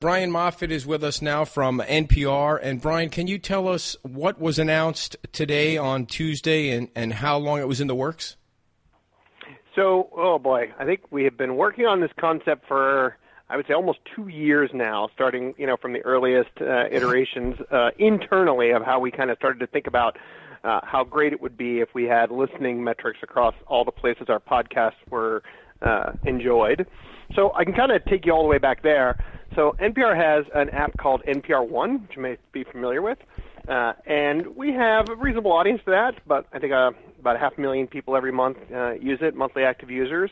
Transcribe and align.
Bryan 0.00 0.30
Moffett 0.30 0.70
is 0.70 0.86
with 0.86 1.04
us 1.04 1.20
now 1.20 1.44
from 1.44 1.80
NPR. 1.80 2.58
And 2.62 2.80
Bryan, 2.80 3.10
can 3.10 3.26
you 3.26 3.38
tell 3.38 3.68
us 3.68 3.98
what 4.00 4.40
was 4.40 4.58
announced 4.58 5.14
today 5.32 5.76
on 5.76 6.06
Tuesday 6.06 6.70
and, 6.70 6.88
and 6.96 7.12
how 7.12 7.36
long 7.36 7.60
it 7.60 7.68
was 7.68 7.82
in 7.82 7.86
the 7.86 7.94
works? 7.94 8.36
So, 9.76 10.08
oh 10.16 10.38
boy, 10.38 10.72
I 10.78 10.86
think 10.86 11.02
we 11.10 11.24
have 11.24 11.36
been 11.36 11.56
working 11.56 11.84
on 11.84 12.00
this 12.00 12.10
concept 12.18 12.66
for 12.66 13.18
I 13.50 13.58
would 13.58 13.66
say 13.66 13.74
almost 13.74 13.98
two 14.16 14.28
years 14.28 14.70
now, 14.72 15.10
starting 15.12 15.54
you 15.58 15.66
know 15.66 15.76
from 15.76 15.92
the 15.92 16.00
earliest 16.00 16.62
uh, 16.62 16.86
iterations 16.90 17.56
uh, 17.70 17.90
internally 17.98 18.70
of 18.70 18.82
how 18.82 19.00
we 19.00 19.10
kind 19.10 19.30
of 19.30 19.36
started 19.36 19.58
to 19.58 19.66
think 19.66 19.86
about 19.86 20.16
uh, 20.64 20.80
how 20.82 21.04
great 21.04 21.34
it 21.34 21.42
would 21.42 21.58
be 21.58 21.80
if 21.80 21.90
we 21.94 22.04
had 22.04 22.30
listening 22.30 22.82
metrics 22.82 23.18
across 23.22 23.54
all 23.66 23.84
the 23.84 23.92
places 23.92 24.28
our 24.30 24.40
podcasts 24.40 24.92
were 25.10 25.42
uh, 25.82 26.12
enjoyed. 26.24 26.86
So 27.34 27.52
I 27.54 27.64
can 27.64 27.74
kind 27.74 27.92
of 27.92 28.02
take 28.06 28.24
you 28.24 28.32
all 28.32 28.42
the 28.42 28.48
way 28.48 28.58
back 28.58 28.82
there. 28.82 29.22
So 29.54 29.74
NPR 29.80 30.16
has 30.16 30.44
an 30.54 30.70
app 30.70 30.96
called 30.96 31.22
NPR 31.26 31.68
One, 31.68 32.02
which 32.02 32.16
you 32.16 32.22
may 32.22 32.36
be 32.52 32.64
familiar 32.64 33.02
with, 33.02 33.18
uh, 33.68 33.94
and 34.06 34.56
we 34.56 34.72
have 34.72 35.08
a 35.08 35.16
reasonable 35.16 35.52
audience 35.52 35.80
for 35.84 35.90
that. 35.90 36.20
But 36.26 36.46
I 36.52 36.58
think 36.60 36.72
uh, 36.72 36.92
about 37.18 37.36
a 37.36 37.38
half 37.38 37.58
a 37.58 37.60
million 37.60 37.86
people 37.86 38.16
every 38.16 38.32
month 38.32 38.58
uh, 38.72 38.92
use 38.92 39.18
it, 39.22 39.34
monthly 39.34 39.64
active 39.64 39.90
users. 39.90 40.30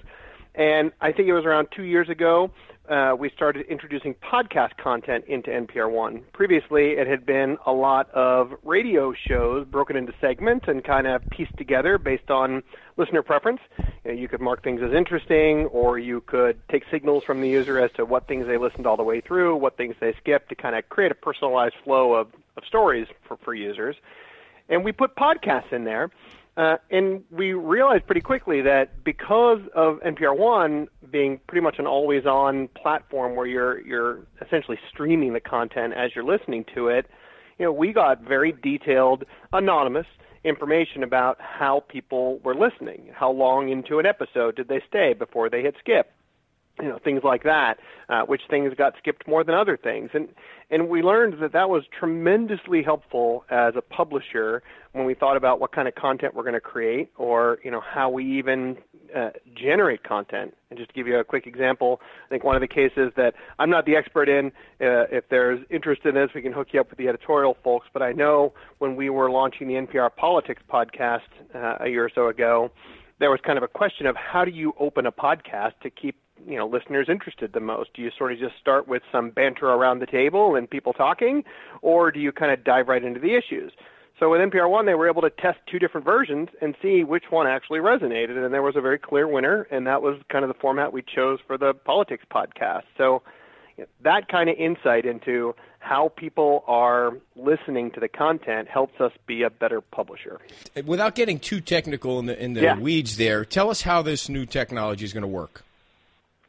And 0.59 0.91
I 1.01 1.13
think 1.13 1.29
it 1.29 1.33
was 1.33 1.45
around 1.45 1.69
two 1.75 1.85
years 1.85 2.09
ago 2.09 2.51
uh, 2.89 3.15
we 3.19 3.31
started 3.31 3.67
introducing 3.67 4.15
podcast 4.15 4.77
content 4.83 5.25
into 5.29 5.51
NPR 5.51 5.91
One. 5.91 6.23
Previously, 6.33 6.93
it 6.93 7.07
had 7.07 7.27
been 7.27 7.59
a 7.67 7.73
lot 7.73 8.11
of 8.11 8.53
radio 8.65 9.13
shows 9.13 9.67
broken 9.67 9.95
into 9.95 10.13
segments 10.21 10.67
and 10.69 10.83
kind 10.83 11.07
of 11.07 11.23
pieced 11.31 11.57
together 11.59 11.99
based 11.99 12.31
on 12.31 12.63
listener 12.97 13.23
preference. 13.23 13.61
You, 13.79 13.85
know, 14.07 14.13
you 14.13 14.27
could 14.27 14.41
mark 14.41 14.65
things 14.65 14.81
as 14.83 14.93
interesting, 14.95 15.67
or 15.67 15.99
you 15.99 16.23
could 16.23 16.59
take 16.71 16.83
signals 16.91 17.25
from 17.25 17.41
the 17.43 17.49
user 17.49 17.79
as 17.79 17.93
to 17.97 18.05
what 18.05 18.27
things 18.27 18.47
they 18.47 18.57
listened 18.57 18.87
all 18.87 18.97
the 18.97 19.05
way 19.05 19.21
through, 19.21 19.57
what 19.57 19.77
things 19.77 19.95
they 20.01 20.15
skipped, 20.15 20.49
to 20.49 20.55
kind 20.55 20.75
of 20.75 20.89
create 20.89 21.13
a 21.13 21.15
personalized 21.15 21.75
flow 21.85 22.15
of, 22.15 22.29
of 22.57 22.65
stories 22.67 23.07
for, 23.27 23.37
for 23.45 23.55
users. 23.55 23.97
And 24.71 24.83
we 24.83 24.93
put 24.93 25.15
podcasts 25.15 25.73
in 25.73 25.85
there. 25.85 26.11
Uh, 26.59 26.77
and 26.91 27.23
we 27.31 27.53
realized 27.53 28.05
pretty 28.05 28.21
quickly 28.21 28.61
that 28.63 29.05
because 29.05 29.61
of 29.77 30.01
NPR 30.01 30.37
One 30.37 30.89
being 31.09 31.39
pretty 31.47 31.63
much 31.63 31.77
an 31.79 31.87
always-on 31.87 32.69
platform 32.75 33.37
where 33.37 33.47
you're 33.47 33.81
you're 33.87 34.27
essentially 34.45 34.77
streaming 34.91 35.35
the 35.35 35.41
content 35.41 35.95
as 35.95 36.11
you're 36.17 36.25
listening 36.25 36.65
to 36.75 36.89
it, 36.89 37.07
you 37.59 37.65
know, 37.65 37.73
we 37.73 37.93
got 37.93 38.23
very 38.23 38.51
detailed, 38.51 39.23
anonymous 39.53 40.07
information 40.43 41.05
about 41.05 41.37
how 41.41 41.85
people 41.89 42.41
were 42.43 42.57
listening. 42.57 43.09
How 43.15 43.31
long 43.31 43.69
into 43.69 44.01
an 44.01 44.07
episode 44.07 44.57
did 44.57 44.67
they 44.67 44.83
stay 44.89 45.13
before 45.13 45.49
they 45.49 45.63
hit 45.63 45.77
skip? 45.79 46.11
You 46.81 46.89
know 46.89 46.99
things 47.03 47.23
like 47.25 47.43
that 47.45 47.79
uh, 48.09 48.23
which 48.23 48.43
things 48.49 48.73
got 48.77 48.95
skipped 48.99 49.27
more 49.29 49.45
than 49.45 49.55
other 49.55 49.77
things. 49.77 50.11
And 50.15 50.29
and 50.71 50.89
we 50.89 51.03
learned 51.03 51.41
that 51.41 51.53
that 51.53 51.71
was 51.71 51.85
tremendously 51.99 52.83
helpful 52.83 53.45
as 53.51 53.75
a 53.77 53.81
publisher 53.83 54.63
when 54.93 55.07
we 55.07 55.15
thought 55.15 55.37
about 55.37 55.61
what 55.61 55.73
kind 55.73 55.89
of 55.89 55.95
content 55.95 56.35
we're 56.35 56.43
going 56.43 56.55
to 56.55 56.61
create 56.61 57.11
or 57.17 57.59
you 57.63 57.71
know 57.71 57.81
how 57.81 58.09
we 58.09 58.39
even 58.39 58.77
uh, 59.15 59.31
generate 59.55 60.05
content. 60.05 60.55
And 60.71 60.79
just 60.79 60.91
to 60.91 60.95
give 60.95 61.07
you 61.07 61.19
a 61.19 61.25
quick 61.25 61.47
example 61.47 62.01
i 62.27 62.29
think 62.29 62.45
one 62.45 62.57
of 62.57 62.61
the 62.61 62.69
cases 62.69 63.11
that 63.17 63.33
i'm 63.59 63.71
not 63.71 63.87
the 63.87 63.97
expert 63.97 64.29
in 64.29 64.49
uh, 64.83 65.09
if 65.11 65.25
there's 65.31 65.61
interest 65.71 66.03
in 66.05 66.15
this 66.15 66.29
we 66.35 66.43
can 66.43 66.53
hook 66.53 66.69
you 66.73 66.81
up 66.81 66.91
with 66.91 66.99
the 66.99 67.09
editorial 67.09 67.57
folks. 67.65 67.87
But 67.93 68.03
i 68.03 68.13
know 68.13 68.53
when 68.79 68.97
we 68.97 69.09
were 69.11 69.31
launching 69.31 69.69
the 69.69 69.75
npr 69.75 70.15
politics 70.15 70.63
podcast 70.71 71.29
uh, 71.55 71.77
a 71.81 71.89
year 71.89 72.05
or 72.05 72.11
so 72.15 72.29
ago 72.29 72.71
there 73.19 73.31
was 73.31 73.41
kind 73.45 73.59
of 73.59 73.65
a 73.65 73.69
question 73.69 74.07
of 74.07 74.15
how 74.15 74.45
do 74.45 74.51
you 74.51 74.73
open 74.79 75.07
a 75.07 75.13
podcast 75.13 75.73
to 75.83 75.91
keep 75.91 76.17
you 76.47 76.57
know 76.57 76.67
listeners 76.67 77.09
interested 77.09 77.53
the 77.53 77.61
most? 77.61 77.91
Do 77.95 78.03
you 78.03 78.11
sort 78.17 78.33
of 78.33 78.39
just 78.39 78.55
start 78.61 78.89
with 78.89 79.03
some 79.11 79.31
banter 79.31 79.67
around 79.67 80.01
the 80.01 80.07
table 80.07 80.55
and 80.55 80.69
people 80.69 80.93
talking, 80.93 81.45
or 81.83 82.11
do 82.11 82.21
you 82.21 82.33
kind 82.33 82.53
of 82.53 82.65
dive 82.65 82.89
right 82.89 83.03
into 83.03 83.21
the 83.21 83.35
issues? 83.35 83.73
So 84.19 84.31
with 84.31 84.41
NPR 84.41 84.69
One, 84.69 84.87
they 84.87 84.95
were 84.95 85.09
able 85.09 85.23
to 85.23 85.31
test 85.31 85.59
two 85.71 85.79
different 85.79 86.05
versions 86.05 86.49
and 86.61 86.75
see 86.83 87.05
which 87.05 87.25
one 87.31 87.47
actually 87.47 87.79
resonated, 87.79 88.43
and 88.45 88.53
there 88.53 88.63
was 88.63 88.75
a 88.75 88.81
very 88.81 88.99
clear 88.99 89.29
winner, 89.29 89.69
and 89.71 89.87
that 89.87 90.03
was 90.03 90.21
kind 90.31 90.45
of 90.45 90.49
the 90.49 90.59
format 90.61 90.93
we 90.93 91.03
chose 91.03 91.39
for 91.47 91.57
the 91.57 91.73
politics 91.73 92.25
podcast. 92.33 92.83
So 92.97 93.23
that 94.03 94.29
kind 94.29 94.51
of 94.51 94.57
insight 94.57 95.05
into 95.05 95.55
how 95.79 96.13
people 96.17 96.65
are 96.67 97.13
listening 97.37 97.91
to 97.93 98.01
the 98.01 98.09
content 98.09 98.69
helps 98.69 99.01
us 99.01 99.13
be 99.27 99.43
a 99.43 99.51
better 99.51 99.81
publisher. 99.81 100.41
Without 100.85 101.15
getting 101.15 101.39
too 101.39 101.61
technical 101.61 102.19
in 102.19 102.27
the 102.27 102.43
in 102.43 102.55
the 102.55 102.63
yeah. 102.63 102.79
weeds 102.79 103.17
there, 103.17 103.45
tell 103.45 103.71
us 103.71 103.83
how 103.83 104.03
this 104.03 104.29
new 104.29 104.45
technology 104.45 105.05
is 105.05 105.13
going 105.13 105.23
to 105.23 105.29
work. 105.29 105.65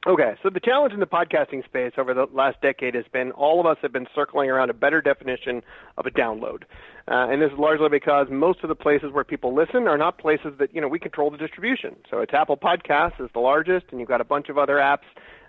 Okay, 0.08 0.36
so 0.42 0.50
the 0.50 0.62
challenge 0.62 0.94
in 0.94 1.02
the 1.02 1.06
podcasting 1.06 1.66
space 1.66 1.92
over 1.98 2.14
the 2.14 2.26
last 2.32 2.62
decade 2.62 2.96
has 2.96 3.04
been 3.12 3.32
all 3.32 3.60
of 3.60 3.66
us 3.66 3.76
have 3.82 3.92
been 3.92 4.08
circling 4.16 4.50
around 4.50 4.70
a 4.70 4.74
better 4.74 5.02
definition 5.02 5.62
of 5.98 6.06
a 6.06 6.10
download. 6.10 6.64
Uh, 7.10 7.28
and 7.28 7.42
this 7.42 7.52
is 7.52 7.60
largely 7.60 7.90
because 7.90 8.28
most 8.32 8.60
of 8.64 8.70
the 8.70 8.76
places 8.76 9.12
where 9.12 9.26
people 9.26 9.54
listen 9.54 9.90
are 9.90 9.98
not 9.98 10.18
places 10.18 10.54
that, 10.58 10.74
you 10.74 10.80
know, 10.80 10.88
we 10.88 11.00
control 11.00 11.30
the 11.30 11.38
distribution. 11.38 11.98
So 12.10 12.20
it's 12.20 12.34
Apple 12.34 12.56
Podcasts 12.56 13.20
is 13.20 13.30
the 13.34 13.42
largest, 13.42 13.88
and 13.92 14.00
you've 14.00 14.08
got 14.08 14.22
a 14.22 14.26
bunch 14.26 14.48
of 14.48 14.58
other 14.58 14.76
apps 14.76 15.04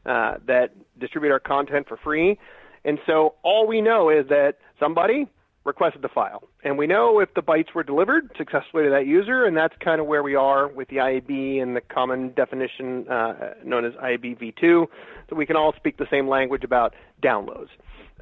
uh, 0.05 0.39
that 0.49 0.75
distribute 0.99 1.31
our 1.31 1.39
content 1.39 1.87
for 1.87 1.97
free. 1.97 2.37
And 2.85 2.99
so 3.07 3.37
all 3.45 3.69
we 3.69 3.81
know 3.81 4.11
is 4.11 4.27
that 4.31 4.55
somebody 4.81 5.29
requested 5.65 6.03
the 6.03 6.09
file. 6.09 6.43
And 6.65 6.79
we 6.79 6.87
know 6.87 7.21
if 7.21 7.35
the 7.35 7.43
bytes 7.43 7.75
were 7.75 7.83
delivered 7.83 8.31
successfully 8.37 8.85
to 8.85 8.91
that 8.91 9.07
user, 9.07 9.45
and 9.45 9.57
that's 9.57 9.75
kind 9.85 10.01
of 10.01 10.07
where 10.07 10.23
we 10.23 10.35
are 10.35 10.69
with 10.69 10.89
the 10.89 10.97
IAB 10.97 11.63
and 11.63 11.77
the 11.77 11.81
common 11.81 12.33
definition 12.33 13.07
uh, 13.09 13.55
known 13.65 13.85
as 13.85 13.93
IAB 13.95 14.39
v2. 14.41 14.87
So 15.29 15.37
we 15.37 15.47
can 15.47 15.57
all 15.57 15.75
speak 15.77 15.99
the 15.99 16.07
same 16.11 16.29
language 16.29 16.65
about 16.65 16.95
downloads. 17.23 17.69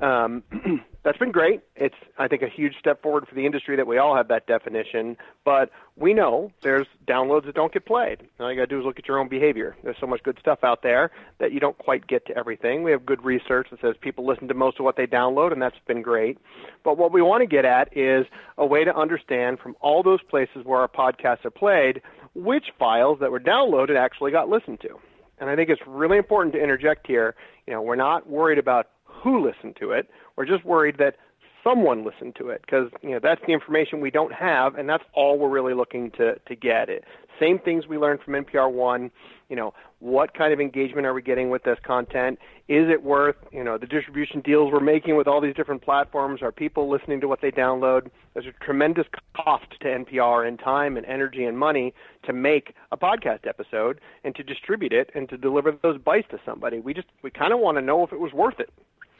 Um, 0.00 0.42
that's 1.04 1.19
been 1.19 1.32
great. 1.32 1.60
It's, 1.76 1.94
I 2.19 2.28
think, 2.28 2.42
a 2.42 2.48
huge 2.48 2.75
step 2.78 3.03
forward 3.03 3.26
for 3.28 3.34
the 3.34 3.47
industry 3.47 3.76
that 3.76 3.86
we 3.86 3.98
all 3.98 4.16
have 4.16 4.28
that 4.28 4.47
definition. 4.47 5.16
But 5.44 5.70
we 5.97 6.14
know 6.14 6.53
there's 6.62 6.86
downloads 7.06 7.47
that 7.47 7.54
don't 7.54 7.72
get 7.72 7.86
played. 7.86 8.28
All 8.38 8.50
you 8.50 8.56
got 8.56 8.62
to 8.62 8.66
do 8.66 8.81
is 8.81 8.84
look 8.84 8.98
at 8.98 9.09
your 9.09 9.19
own 9.19 9.28
behavior. 9.28 9.76
There's 9.82 9.97
so 10.00 10.06
much 10.06 10.22
good 10.22 10.38
stuff 10.41 10.60
out 10.62 10.82
there 10.82 11.10
that 11.38 11.53
you 11.53 11.60
don't 11.60 11.78
quite 11.78 12.06
get 12.06 12.26
to 12.26 12.36
everything. 12.36 12.82
We 12.82 12.91
have 12.91 13.06
good 13.06 13.25
research 13.25 13.69
that 13.70 13.81
says 13.81 13.94
people 14.00 14.26
listen 14.26 14.48
to 14.48 14.54
most 14.54 14.78
of 14.78 14.84
what 14.84 14.97
they 14.97 15.06
download, 15.06 15.53
and 15.53 15.60
that's 15.60 15.78
been 15.86 16.03
great. 16.03 16.38
But 16.84 16.98
what 16.98 17.12
we 17.12 17.22
want 17.22 17.42
to 17.42 17.47
get 17.47 17.65
at 17.65 17.97
is 17.97 18.26
a 18.56 18.66
way 18.66 18.84
to 18.84 18.97
understand 18.97 19.59
from 19.59 19.76
all 19.80 20.03
those 20.03 20.22
places 20.22 20.65
where 20.65 20.80
our 20.80 20.88
podcasts 20.88 21.44
are 21.44 21.50
played 21.50 22.03
which 22.34 22.66
files 22.78 23.19
that 23.20 23.30
were 23.30 23.41
downloaded 23.41 23.97
actually 23.97 24.30
got 24.30 24.48
listened 24.48 24.80
to. 24.80 24.98
And 25.41 25.48
I 25.48 25.56
think 25.56 25.70
it's 25.70 25.82
really 25.86 26.19
important 26.19 26.54
to 26.54 26.62
interject 26.62 27.06
here. 27.06 27.34
You 27.66 27.75
know, 27.75 27.82
we're 27.82 27.97
not 27.97 28.28
worried 28.28 28.59
about 28.59 28.88
who 29.22 29.44
listened 29.44 29.76
to 29.80 29.92
it. 29.92 30.08
We're 30.36 30.46
just 30.46 30.64
worried 30.64 30.96
that 30.98 31.16
someone 31.64 32.04
listened 32.04 32.36
to 32.36 32.48
it 32.48 32.62
because 32.62 32.90
you 33.02 33.10
know 33.10 33.20
that's 33.22 33.40
the 33.46 33.52
information 33.52 34.00
we 34.00 34.10
don't 34.10 34.32
have, 34.32 34.74
and 34.76 34.88
that's 34.88 35.04
all 35.14 35.38
we're 35.38 35.48
really 35.48 35.74
looking 35.74 36.10
to 36.12 36.38
to 36.38 36.56
get. 36.56 36.88
It 36.88 37.04
same 37.40 37.58
things 37.58 37.86
we 37.86 37.98
learned 37.98 38.20
from 38.24 38.34
NPR 38.34 38.72
One. 38.72 39.10
You 39.48 39.56
know, 39.56 39.72
what 40.00 40.36
kind 40.36 40.52
of 40.52 40.60
engagement 40.60 41.06
are 41.06 41.14
we 41.14 41.22
getting 41.22 41.50
with 41.50 41.62
this 41.62 41.78
content? 41.84 42.38
Is 42.68 42.88
it 42.90 43.02
worth 43.02 43.36
you 43.52 43.64
know 43.64 43.78
the 43.78 43.86
distribution 43.86 44.40
deals 44.40 44.72
we're 44.72 44.80
making 44.80 45.16
with 45.16 45.26
all 45.26 45.40
these 45.40 45.54
different 45.54 45.82
platforms? 45.82 46.42
Are 46.42 46.52
people 46.52 46.90
listening 46.90 47.20
to 47.20 47.28
what 47.28 47.40
they 47.40 47.50
download? 47.50 48.10
There's 48.34 48.46
a 48.46 48.64
tremendous 48.64 49.06
cost 49.34 49.66
to 49.80 49.86
NPR 49.86 50.46
in 50.46 50.56
time 50.56 50.96
and 50.96 51.06
energy 51.06 51.44
and 51.44 51.58
money 51.58 51.94
to 52.24 52.32
make 52.32 52.74
a 52.92 52.96
podcast 52.96 53.46
episode 53.46 54.00
and 54.24 54.34
to 54.36 54.42
distribute 54.42 54.92
it 54.92 55.10
and 55.14 55.28
to 55.28 55.36
deliver 55.36 55.72
those 55.82 55.98
bytes 55.98 56.28
to 56.28 56.38
somebody. 56.44 56.80
We 56.80 56.94
just 56.94 57.08
we 57.22 57.30
kind 57.30 57.52
of 57.52 57.60
want 57.60 57.78
to 57.78 57.82
know 57.82 58.04
if 58.04 58.12
it 58.12 58.20
was 58.20 58.32
worth 58.32 58.60
it. 58.60 58.70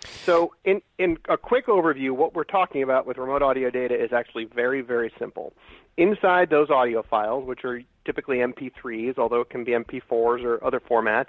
So, 0.04 0.54
in, 0.64 0.81
in 0.98 1.19
a 1.28 1.36
quick 1.36 1.66
overview, 1.66 2.12
what 2.12 2.34
we're 2.34 2.44
talking 2.44 2.82
about 2.82 3.06
with 3.06 3.19
remote 3.19 3.42
audio 3.42 3.70
data 3.70 3.94
is 3.94 4.12
actually 4.12 4.44
very, 4.44 4.81
very 4.81 5.12
simple. 5.19 5.53
Inside 5.97 6.50
those 6.50 6.70
audio 6.70 7.03
files, 7.03 7.47
which 7.47 7.64
are 7.64 7.81
typically 8.04 8.38
MP3s, 8.38 9.19
although 9.19 9.41
it 9.41 9.50
can 9.50 9.64
be 9.64 9.72
MP4s 9.72 10.44
or 10.44 10.62
other 10.64 10.81
formats, 10.81 11.28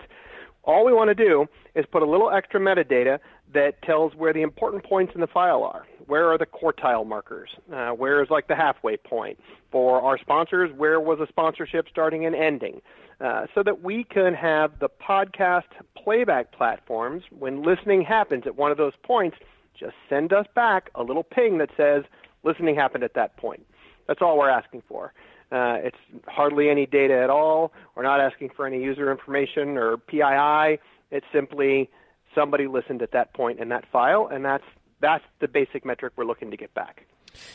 all 0.64 0.86
we 0.86 0.94
want 0.94 1.10
to 1.10 1.16
do 1.16 1.48
is 1.76 1.86
put 1.92 2.04
a 2.04 2.06
little 2.06 2.30
extra 2.30 2.60
metadata 2.60 3.20
that 3.54 3.82
tells 3.82 4.14
where 4.14 4.34
the 4.34 4.42
important 4.42 4.84
points 4.84 5.14
in 5.16 5.22
the 5.22 5.28
file 5.28 5.64
are. 5.64 5.86
Where 6.06 6.32
are 6.32 6.38
the 6.38 6.46
quartile 6.46 7.08
markers? 7.08 7.50
Uh, 7.74 7.90
where 7.92 8.22
is 8.22 8.30
like 8.30 8.48
the 8.48 8.56
halfway 8.56 8.98
point? 8.98 9.40
For 9.72 10.02
our 10.02 10.18
sponsors, 10.18 10.72
where 10.76 11.00
was 11.00 11.20
a 11.20 11.28
sponsorship 11.28 11.88
starting 11.90 12.26
and 12.26 12.36
ending? 12.36 12.82
Uh, 13.22 13.46
so 13.54 13.62
that 13.62 13.84
we 13.84 14.06
can 14.06 14.34
have 14.34 14.80
the 14.80 14.88
podcast 14.88 15.64
playback 16.02 16.54
platforms, 16.54 17.24
when 17.38 17.64
listening 17.64 18.02
happens 18.02 18.44
at 18.46 18.56
one 18.56 18.72
of 18.72 18.78
those 18.78 18.94
points, 19.04 19.36
just 19.78 19.96
send 20.08 20.32
us 20.32 20.46
back 20.56 20.90
a 20.96 21.04
little 21.04 21.24
ping 21.24 21.58
that 21.58 21.70
says 21.76 22.04
listening 22.44 22.76
happened 22.76 23.04
at 23.04 23.14
that 23.16 23.36
point. 23.36 23.66
That's 24.08 24.22
all 24.22 24.38
we're 24.38 24.50
asking 24.50 24.84
for. 24.88 25.14
Uh, 25.52 25.78
it's 25.82 25.98
hardly 26.28 26.70
any 26.70 26.86
data 26.86 27.16
at 27.22 27.30
all. 27.30 27.74
We're 27.96 28.04
not 28.04 28.22
asking 28.22 28.52
for 28.56 28.66
any 28.66 28.82
user 28.82 29.12
information 29.12 29.78
or 29.78 29.98
PII. 29.98 30.80
It's 31.12 31.26
simply 31.34 31.90
somebody 32.36 32.68
listened 32.68 33.02
at 33.02 33.12
that 33.12 33.34
point 33.34 33.60
in 33.60 33.70
that 33.70 33.86
file, 33.92 34.30
and 34.32 34.46
that's 34.46 34.64
that's 35.02 35.24
the 35.40 35.48
basic 35.48 35.86
metric 35.86 36.14
we're 36.16 36.26
looking 36.26 36.52
to 36.52 36.58
get 36.58 36.74
back. 36.74 37.06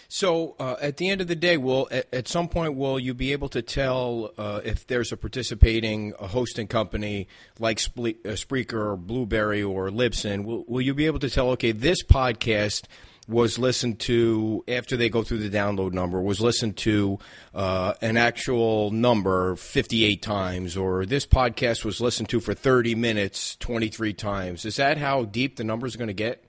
So 0.08 0.56
uh, 0.58 0.76
at 0.80 0.96
the 0.96 1.08
end 1.08 1.20
of 1.20 1.28
the 1.28 1.36
day, 1.36 1.56
will 1.56 1.88
at, 1.90 2.12
at, 2.12 2.28
some 2.28 2.48
point 2.48 2.74
will 2.74 2.98
you 2.98 3.14
be 3.14 3.32
able 3.32 3.48
to 3.50 3.62
tell 3.62 4.32
uh, 4.38 4.60
if 4.64 4.86
there's 4.86 5.12
a 5.12 5.16
participating 5.16 6.14
a 6.18 6.26
hosting 6.26 6.66
company 6.66 7.28
like 7.58 7.78
Spre- 7.78 8.20
uh, 8.24 8.36
Spreaker 8.36 8.92
or 8.92 8.96
Blubrry 8.96 9.62
or 9.62 9.90
Libsyn? 9.90 10.44
Will, 10.44 10.64
will 10.66 10.80
you 10.80 10.94
be 10.94 11.06
able 11.06 11.18
to 11.20 11.30
tell? 11.30 11.50
Okay, 11.50 11.72
this 11.72 12.02
podcast 12.02 12.84
was 13.26 13.58
listened 13.58 13.98
to 14.00 14.64
after 14.68 14.96
they 14.96 15.08
go 15.08 15.22
through 15.22 15.38
the 15.38 15.56
download 15.56 15.92
number 15.92 16.20
was 16.20 16.40
listened 16.40 16.76
to 16.76 17.18
uh, 17.54 17.94
an 18.02 18.16
actual 18.16 18.90
number 18.90 19.56
58 19.56 20.20
times 20.20 20.76
or 20.76 21.06
this 21.06 21.26
podcast 21.26 21.84
was 21.84 22.00
listened 22.00 22.28
to 22.28 22.40
for 22.40 22.54
30 22.54 22.94
minutes 22.94 23.56
23 23.56 24.12
times 24.12 24.64
is 24.64 24.76
that 24.76 24.98
how 24.98 25.24
deep 25.24 25.56
the 25.56 25.64
numbers 25.64 25.94
are 25.94 25.98
going 25.98 26.08
to 26.08 26.14
get 26.14 26.44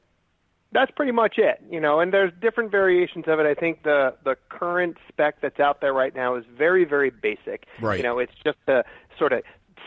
that's 0.71 0.91
pretty 0.91 1.12
much 1.12 1.35
it 1.38 1.62
you 1.69 1.79
know 1.79 2.00
and 2.00 2.13
there's 2.13 2.31
different 2.41 2.71
variations 2.71 3.25
of 3.27 3.39
it 3.39 3.45
i 3.45 3.53
think 3.53 3.83
the 3.83 4.13
the 4.23 4.35
current 4.50 4.97
spec 5.07 5.39
that's 5.41 5.59
out 5.59 5.81
there 5.81 5.94
right 5.94 6.15
now 6.15 6.35
is 6.35 6.44
very 6.57 6.85
very 6.85 7.09
basic 7.09 7.65
right 7.79 7.97
you 7.97 8.03
know 8.03 8.19
it's 8.19 8.33
just 8.44 8.57
to 8.67 8.83
sort 9.17 9.31
of 9.31 9.41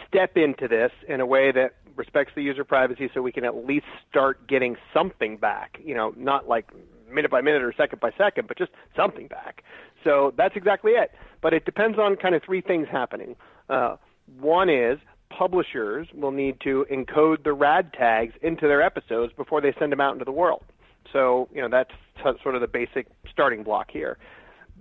step 0.06 0.36
into 0.36 0.66
this 0.66 0.90
in 1.06 1.20
a 1.20 1.26
way 1.26 1.52
that 1.52 1.74
respects 1.98 2.32
the 2.34 2.42
user 2.42 2.64
privacy 2.64 3.10
so 3.12 3.20
we 3.20 3.32
can 3.32 3.44
at 3.44 3.66
least 3.66 3.86
start 4.08 4.46
getting 4.46 4.76
something 4.94 5.36
back. 5.36 5.78
You 5.84 5.94
know, 5.94 6.14
not 6.16 6.48
like 6.48 6.70
minute 7.10 7.30
by 7.30 7.40
minute 7.40 7.62
or 7.62 7.74
second 7.76 8.00
by 8.00 8.12
second, 8.16 8.48
but 8.48 8.56
just 8.56 8.70
something 8.96 9.26
back. 9.26 9.62
So 10.04 10.32
that's 10.36 10.56
exactly 10.56 10.92
it. 10.92 11.10
But 11.42 11.52
it 11.52 11.64
depends 11.64 11.98
on 11.98 12.16
kind 12.16 12.34
of 12.34 12.42
three 12.42 12.60
things 12.60 12.86
happening. 12.90 13.36
Uh, 13.68 13.96
one 14.40 14.70
is 14.70 14.98
publishers 15.30 16.08
will 16.14 16.32
need 16.32 16.60
to 16.62 16.86
encode 16.90 17.44
the 17.44 17.52
RAD 17.52 17.92
tags 17.92 18.34
into 18.42 18.66
their 18.66 18.82
episodes 18.82 19.32
before 19.36 19.60
they 19.60 19.74
send 19.78 19.92
them 19.92 20.00
out 20.00 20.12
into 20.12 20.24
the 20.24 20.32
world. 20.32 20.64
So, 21.12 21.48
you 21.54 21.60
know, 21.60 21.68
that's 21.68 22.42
sort 22.42 22.54
of 22.54 22.60
the 22.60 22.66
basic 22.68 23.06
starting 23.30 23.62
block 23.62 23.90
here. 23.90 24.18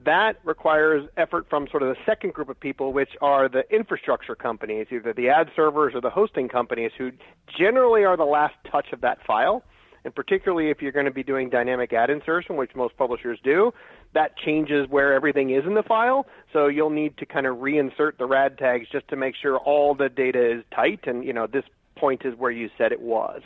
That 0.06 0.40
requires 0.44 1.10
effort 1.18 1.48
from 1.50 1.68
sort 1.70 1.84
of 1.84 1.90
the 1.90 1.98
second 2.06 2.34
group 2.34 2.50
of 2.50 2.60
people, 2.60 2.94
which 2.94 3.12
are 3.22 3.50
the 3.50 3.64
infrastructure 3.74 4.36
companies, 4.36 4.88
either 4.92 5.14
the 5.14 5.30
ad 5.30 5.50
servers 5.56 5.94
or 5.96 6.02
the 6.02 6.10
hosting 6.10 6.50
companies, 6.50 6.92
who 6.98 7.12
generally 7.58 8.04
are 8.04 8.16
the 8.16 8.24
last 8.24 8.56
touch 8.72 8.88
of 8.94 9.02
that 9.02 9.18
file. 9.26 9.64
And 10.06 10.14
particularly 10.14 10.70
if 10.70 10.82
you're 10.82 10.92
going 10.92 11.06
to 11.06 11.12
be 11.12 11.24
doing 11.24 11.50
dynamic 11.50 11.94
ad 11.94 12.10
insertion, 12.10 12.56
which 12.56 12.76
most 12.76 12.96
publishers 12.98 13.40
do, 13.44 13.74
that 14.14 14.38
changes 14.38 14.88
where 14.90 15.14
everything 15.14 15.50
is 15.50 15.66
in 15.66 15.74
the 15.74 15.84
file. 15.84 16.26
So 16.54 16.68
you'll 16.68 16.90
need 16.90 17.18
to 17.18 17.26
kind 17.26 17.46
of 17.46 17.58
reinsert 17.58 18.18
the 18.18 18.26
RAD 18.26 18.58
tags 18.58 18.88
just 18.92 19.08
to 19.10 19.16
make 19.16 19.36
sure 19.36 19.58
all 19.58 19.96
the 19.96 20.10
data 20.10 20.58
is 20.58 20.64
tight 20.74 21.02
and, 21.08 21.24
you 21.24 21.34
know, 21.34 21.48
this 21.48 21.66
point 21.98 22.24
is 22.26 22.36
where 22.38 22.52
you 22.52 22.70
said 22.78 22.92
it 22.92 23.02
was. 23.02 23.42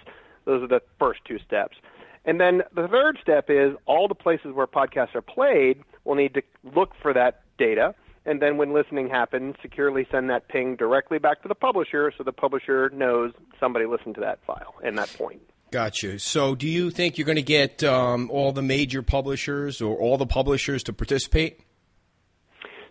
Those 0.45 0.63
are 0.63 0.68
the 0.68 0.81
first 1.00 1.21
two 1.25 1.39
steps. 1.39 1.77
And 2.25 2.39
then 2.39 2.62
the 2.75 2.88
third 2.88 3.18
step 3.21 3.50
is 3.50 3.75
all 3.86 4.07
the 4.07 4.15
places 4.15 4.54
where 4.54 4.68
podcasts 4.68 5.15
are 5.15 5.21
played 5.21 5.81
will 6.04 6.15
need 6.15 6.33
to 6.36 6.44
look 6.75 6.92
for 7.01 7.13
that 7.13 7.42
data. 7.57 7.95
And 8.25 8.42
then 8.42 8.57
when 8.57 8.74
listening 8.74 9.09
happens, 9.09 9.56
securely 9.62 10.07
send 10.12 10.30
that 10.30 10.47
ping 10.47 10.75
directly 10.75 11.18
back 11.18 11.42
to 11.42 11.47
the 11.47 11.56
publisher 11.56 12.13
so 12.15 12.24
the 12.24 12.31
publisher 12.31 12.92
knows 12.92 13.31
somebody 13.59 13.86
listened 13.86 14.15
to 14.15 14.21
that 14.21 14.39
file 14.45 14.75
and 14.83 14.97
that 14.97 15.12
point. 15.18 15.42
Got 15.71 16.03
you. 16.03 16.18
So, 16.18 16.53
do 16.53 16.68
you 16.68 16.91
think 16.91 17.18
you're 17.18 17.25
going 17.25 17.38
to 17.38 17.41
get 17.41 17.81
um, 17.81 18.29
all 18.29 18.51
the 18.51 18.62
major 18.62 19.01
publishers 19.01 19.81
or 19.81 19.95
all 19.97 20.18
the 20.18 20.25
publishers 20.25 20.83
to 20.83 20.94
participate? 20.94 21.62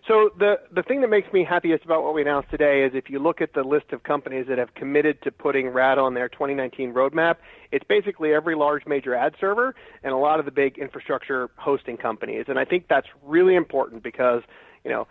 So 0.07 0.31
the 0.37 0.55
the 0.73 0.81
thing 0.81 1.01
that 1.01 1.09
makes 1.09 1.31
me 1.31 1.45
happiest 1.47 1.85
about 1.85 2.03
what 2.03 2.15
we 2.15 2.21
announced 2.21 2.49
today 2.49 2.83
is 2.83 2.91
if 2.95 3.09
you 3.09 3.19
look 3.19 3.39
at 3.39 3.53
the 3.53 3.61
list 3.63 3.93
of 3.93 4.01
companies 4.01 4.47
that 4.49 4.57
have 4.57 4.73
committed 4.73 5.21
to 5.21 5.31
putting 5.31 5.69
RAD 5.69 5.99
on 5.99 6.15
their 6.15 6.27
2019 6.27 6.91
roadmap, 6.91 7.35
it's 7.71 7.85
basically 7.87 8.33
every 8.33 8.55
large 8.55 8.85
major 8.87 9.13
ad 9.13 9.35
server 9.39 9.75
and 10.03 10.11
a 10.11 10.17
lot 10.17 10.39
of 10.39 10.45
the 10.45 10.51
big 10.51 10.79
infrastructure 10.79 11.49
hosting 11.55 11.97
companies. 11.97 12.45
And 12.47 12.57
I 12.57 12.65
think 12.65 12.87
that's 12.89 13.07
really 13.23 13.55
important 13.55 14.01
because, 14.01 14.41
you 14.83 14.89
know, 14.89 15.07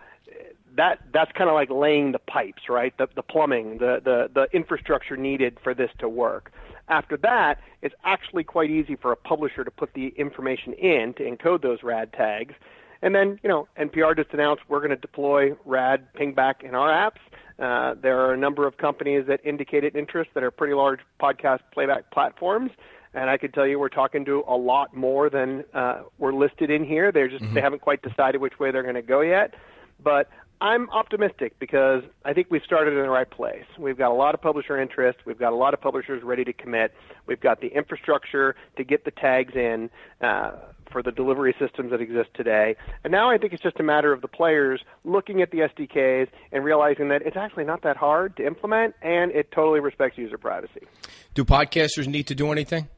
that 0.76 0.99
that's 1.14 1.31
kind 1.32 1.49
of 1.49 1.55
like 1.55 1.70
laying 1.70 2.12
the 2.12 2.19
pipes, 2.19 2.62
right? 2.69 2.93
The 2.99 3.06
the 3.14 3.22
plumbing, 3.22 3.78
the 3.78 4.00
the 4.05 4.28
the 4.34 4.49
infrastructure 4.52 5.17
needed 5.17 5.58
for 5.62 5.72
this 5.72 5.90
to 6.00 6.08
work. 6.08 6.52
After 6.91 7.17
that, 7.19 7.61
it's 7.81 7.95
actually 8.05 8.45
quite 8.45 8.71
easy 8.71 8.97
for 8.97 9.13
a 9.13 9.17
publisher 9.17 9.65
to 9.65 9.71
put 9.71 9.95
the 9.95 10.09
information 10.19 10.75
in 10.75 11.15
to 11.15 11.23
encode 11.23 11.63
those 11.63 11.83
RAD 11.83 12.13
tags 12.13 12.55
and 13.03 13.15
then, 13.15 13.39
you 13.43 13.49
know, 13.49 13.67
NPR 13.79 14.17
just 14.17 14.33
announced 14.33 14.63
we're 14.69 14.81
going 14.81 14.91
to 14.91 14.97
deploy 14.97 15.57
RAD 15.65 16.13
pingback 16.15 16.63
in 16.63 16.75
our 16.75 16.89
apps. 16.89 17.21
Uh, 17.59 17.95
there 18.01 18.21
are 18.21 18.33
a 18.33 18.37
number 18.37 18.67
of 18.67 18.77
companies 18.77 19.27
that 19.27 19.41
indicated 19.45 19.97
interest 19.97 20.31
that 20.35 20.43
are 20.43 20.51
pretty 20.51 20.75
large 20.75 21.01
podcast 21.21 21.61
playback 21.73 22.11
platforms. 22.11 22.71
And 23.13 23.29
I 23.29 23.39
can 23.39 23.53
tell 23.53 23.67
you, 23.67 23.79
we're 23.79 23.89
talking 23.89 24.25
to 24.27 24.45
a 24.47 24.57
lot 24.57 24.95
more 24.95 25.31
than 25.31 25.65
uh, 25.75 26.03
were 26.19 26.33
listed 26.33 26.71
in 26.71 26.85
here. 26.85 27.11
They're 27.11 27.29
just 27.29 27.43
mm-hmm. 27.43 27.55
they 27.55 27.61
haven't 27.61 27.81
quite 27.81 28.03
decided 28.03 28.41
which 28.41 28.59
way 28.59 28.71
they're 28.71 28.85
going 28.85 28.95
to 28.95 29.03
go 29.03 29.21
yet. 29.21 29.55
But 30.03 30.29
I'm 30.61 30.91
optimistic 30.91 31.59
because 31.59 32.03
I 32.25 32.35
think 32.35 32.49
we've 32.51 32.62
started 32.62 32.93
in 32.93 33.03
the 33.03 33.09
right 33.09 33.31
place. 33.31 33.65
We've 33.79 33.97
got 33.97 34.11
a 34.11 34.15
lot 34.15 34.35
of 34.35 34.43
publisher 34.43 34.81
interest. 34.81 35.21
We've 35.25 35.39
got 35.39 35.53
a 35.53 35.57
lot 35.57 35.73
of 35.73 35.81
publishers 35.81 36.23
ready 36.23 36.45
to 36.45 36.53
commit. 36.53 36.93
We've 37.27 37.41
got 37.41 37.61
the 37.61 37.69
infrastructure 37.69 38.57
to 38.77 38.85
get 38.85 39.05
the 39.05 39.11
tags 39.11 39.55
in. 39.55 39.91
Uh, 40.21 40.53
for 40.91 41.05
the 41.05 41.12
delivery 41.12 41.55
systems 41.59 41.93
that 41.93 42.01
exist 42.01 42.31
today. 42.35 42.75
And 43.05 43.12
now 43.12 43.31
I 43.31 43.39
think 43.39 43.53
it's 43.53 43.62
just 43.62 43.79
a 43.79 43.83
matter 43.85 44.12
of 44.12 44.23
the 44.23 44.29
players 44.29 44.81
looking 45.05 45.41
at 45.41 45.53
the 45.53 45.59
SDKs 45.59 46.29
and 46.51 46.65
realizing 46.65 47.09
that 47.11 47.23
it's 47.23 47.37
actually 47.37 47.65
not 47.65 47.83
that 47.83 47.97
hard 47.97 48.37
to 48.39 48.47
implement 48.47 48.95
and 49.01 49.31
it 49.31 49.53
totally 49.53 49.79
respects 49.79 50.19
user 50.19 50.37
privacy. 50.37 50.83
Do 51.35 51.45
podcasters 51.45 52.09
need 52.09 52.27
to 52.27 52.35
do 52.35 52.51
anything? 52.51 52.89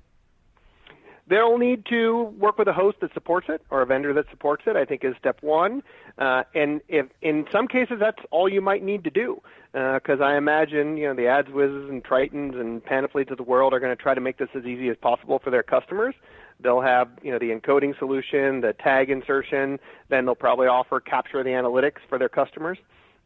They'll 1.29 1.57
need 1.57 1.87
to 1.87 2.25
work 2.39 2.59
with 2.59 2.67
a 2.67 2.73
host 2.73 2.99
that 3.01 3.15
supports 3.15 3.47
it 3.49 3.63
or 3.71 3.83
a 3.83 3.87
vendor 3.87 4.13
that 4.13 4.27
supports 4.31 4.65
it. 4.67 4.77
I 4.77 4.85
think 4.85 5.05
is 5.05 5.15
step 5.19 5.39
one, 5.41 5.83
uh, 6.19 6.43
and 6.55 6.81
if 6.89 7.07
in 7.23 7.47
some 7.53 7.69
cases 7.69 7.97
that's 8.01 8.19
all 8.31 8.49
you 8.49 8.61
might 8.61 8.83
need 8.83 9.05
to 9.05 9.11
do, 9.11 9.41
because 9.73 10.21
uh, 10.21 10.25
I 10.25 10.37
imagine 10.37 10.97
you 10.97 11.07
know 11.07 11.15
the 11.15 11.23
AdsWizzes 11.23 11.89
and 11.89 12.03
Tritons 12.03 12.61
and 12.61 12.85
Panoplies 12.85 13.29
of 13.31 13.37
the 13.37 13.45
world 13.45 13.73
are 13.73 13.79
going 13.81 13.97
to 13.97 14.03
try 14.03 14.15
to 14.15 14.21
make 14.21 14.39
this 14.39 14.49
as 14.57 14.65
easy 14.65 14.89
as 14.89 14.97
possible 14.97 15.39
for 15.39 15.51
their 15.51 15.63
customers. 15.63 16.15
They'll 16.61 16.83
have 16.83 17.09
you 17.23 17.31
know 17.31 17.39
the 17.39 17.51
encoding 17.51 17.97
solution, 17.99 18.61
the 18.61 18.73
tag 18.73 19.09
insertion. 19.09 19.79
Then 20.09 20.27
they'll 20.27 20.35
probably 20.35 20.67
offer 20.67 20.99
capture 20.99 21.45
the 21.45 21.51
analytics 21.51 22.01
for 22.09 22.19
their 22.19 22.29
customers. 22.29 22.79